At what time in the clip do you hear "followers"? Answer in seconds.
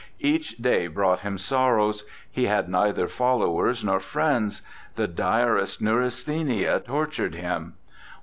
3.07-3.83